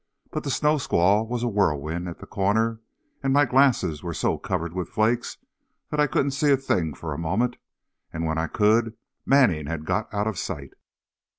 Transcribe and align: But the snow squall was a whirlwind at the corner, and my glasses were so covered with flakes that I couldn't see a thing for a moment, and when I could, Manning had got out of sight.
But 0.31 0.43
the 0.43 0.49
snow 0.49 0.79
squall 0.79 1.27
was 1.27 1.43
a 1.43 1.47
whirlwind 1.47 2.09
at 2.09 2.17
the 2.17 2.25
corner, 2.25 2.79
and 3.21 3.31
my 3.31 3.45
glasses 3.45 4.01
were 4.01 4.15
so 4.15 4.39
covered 4.39 4.73
with 4.73 4.89
flakes 4.89 5.37
that 5.91 5.99
I 5.99 6.07
couldn't 6.07 6.31
see 6.31 6.49
a 6.51 6.57
thing 6.57 6.95
for 6.95 7.13
a 7.13 7.19
moment, 7.19 7.57
and 8.11 8.25
when 8.25 8.39
I 8.39 8.47
could, 8.47 8.95
Manning 9.27 9.67
had 9.67 9.85
got 9.85 10.11
out 10.11 10.25
of 10.25 10.39
sight. 10.39 10.73